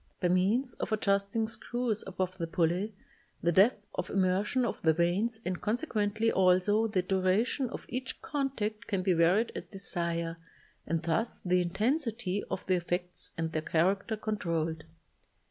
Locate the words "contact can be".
8.19-9.13